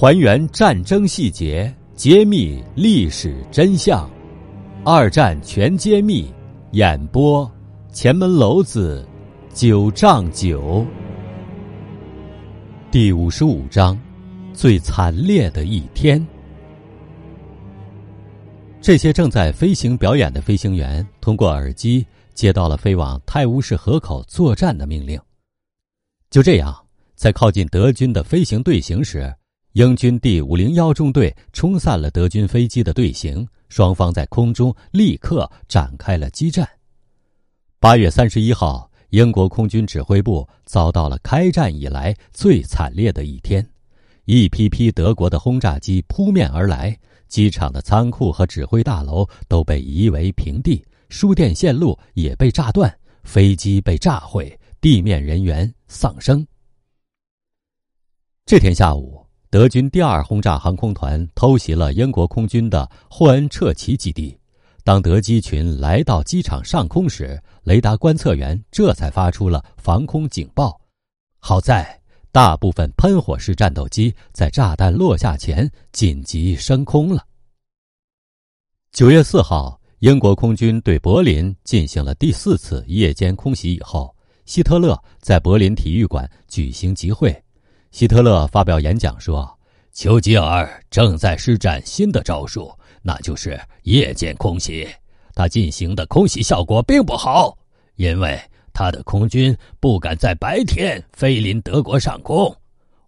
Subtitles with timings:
[0.00, 4.08] 还原战争细节，揭秘历史真相。
[4.84, 6.32] 二战全揭秘，
[6.70, 7.50] 演播：
[7.92, 9.04] 前门楼子
[9.52, 10.86] 九丈九。
[12.92, 13.98] 第五十五章：
[14.52, 16.24] 最惨烈的一天。
[18.80, 25.20] 这些正在飞行表演的飞行员通过耳机接到了飞往泰晤士河口作战的命令。
[26.30, 26.72] 就这样，
[27.16, 29.34] 在靠近德军的飞行队形时。
[29.72, 36.66] 英军第五零幺中队冲散了德军飞机的队形，双方在空中立刻展开了激战。
[37.78, 43.64] 八月三十一号，英国空军指挥部遭到了开战以来最惨烈的一天，
[44.24, 46.98] 一批批德国的轰炸机扑面而来，
[47.28, 52.92] 机场的仓库和指挥大楼都被夷为平地，输电线路也被炸断，
[53.22, 56.44] 飞机被炸毁，地面人员丧生。
[58.46, 59.27] 这天下午。
[59.50, 64.38] 德军第二轰炸航空团偷袭了英国空军的霍恩彻奇基地。
[64.84, 70.78] 当德机群来到机场上空时，雷达观测员这才发出了防空警报。
[71.38, 71.98] 好在
[72.30, 77.24] 大部分喷火式战斗机在炸弹落下前紧急升空了。
[78.92, 87.34] 九月四号，英国空军对柏林进行了第四次夜间空袭以后，希特勒在柏林体育馆举行集会。
[87.90, 89.48] 希特勒发表演讲说
[89.92, 92.70] ：“丘吉尔正在施展新的招数，
[93.02, 94.86] 那就是夜间空袭。
[95.34, 97.56] 他进行的空袭效果并不好，
[97.96, 98.38] 因为
[98.72, 102.54] 他的空军不敢在白天飞临德国上空。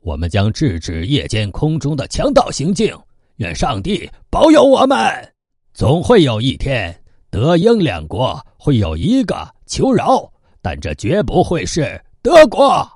[0.00, 2.96] 我们将制止夜间空中的强盗行径。
[3.36, 4.96] 愿上帝保佑我们！
[5.74, 6.98] 总会有一天，
[7.30, 10.28] 德英两国会有一个求饶，
[10.60, 12.88] 但这绝不会是德国。”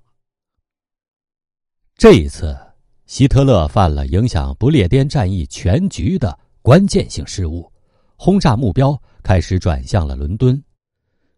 [2.03, 2.59] 这一次，
[3.07, 7.71] 希特勒犯了影响不列颠战役全局的关键性失误，
[8.17, 10.61] 轰炸目标开始转向了伦敦。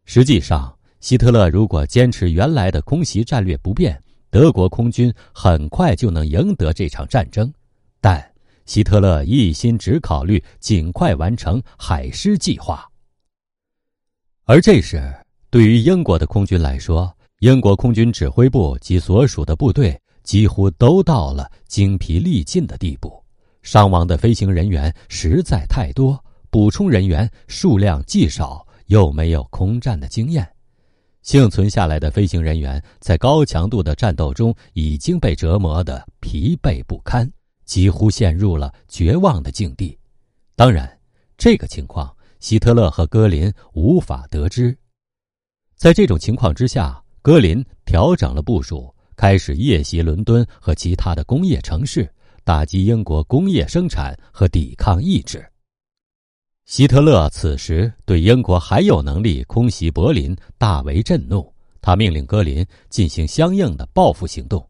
[0.06, 7.52] 实际上，希特勒如果坚持原来的空袭战略不变，德国空军很快就能赢得这场战争。
[8.00, 8.32] 但
[8.64, 12.90] 希特勒一心只考虑尽快完成海狮计划，
[14.44, 15.14] 而这时，
[15.50, 20.00] 对于英国的空军来说，英国空军指挥部及所属的部队。
[20.24, 23.22] 几乎都到了精疲力尽的地步，
[23.62, 26.18] 伤亡的飞行人员实在太多，
[26.50, 30.48] 补充人员数量既少，又没有空战的经验，
[31.22, 37.30] 幸存下来的飞行人员在高强度的战斗中已经被折磨得疲惫不堪，
[37.66, 39.98] 几乎陷入了绝望的境地。
[40.56, 40.98] 当然，
[41.36, 44.76] 这个情况希特勒和戈林无法得知。
[45.76, 48.93] 在这种情况之下，戈林调整了部署。
[49.16, 52.08] 开始夜袭伦敦和其他的工业城市，
[52.44, 55.44] 打击英国工业生产和抵抗意志。
[56.66, 61.52] 希特勒此时对英国还有能力空袭柏林大为震怒，
[61.82, 64.66] 他命令格林进行相应的报复行动。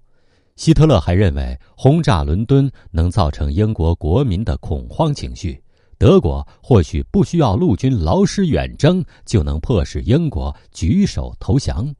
[0.56, 5.62] 希特勒还认为轰炸伦敦能造成英国国民的恐慌情绪，
[5.98, 11.94] 德国或许不需要陆军劳师远征就能迫使英国举手投降。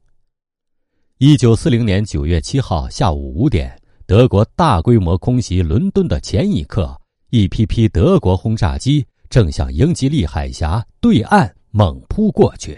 [1.19, 3.73] 一九四零年九月七号下午五点，
[4.05, 6.99] 德国大规模空袭伦敦的前一刻，
[7.29, 12.77] 一批批德国轰炸机正向英吉利海峡对岸猛扑过去。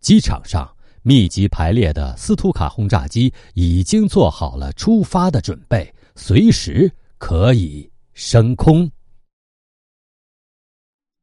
[0.00, 0.68] 机场上
[1.02, 8.90] 密集排列的斯图卡轰炸机已经做好了出发的准备，随时可以升空。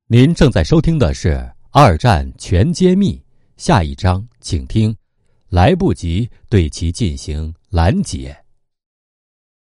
[0.07, 1.33] 您正在收听的是
[1.71, 3.17] 《二战全揭秘》，
[3.57, 4.95] 下一章请听。
[5.49, 8.46] 来不及对其进行拦截。